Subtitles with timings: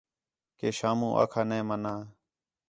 [0.57, 1.93] کہ شاموں آکھا نَے مَنا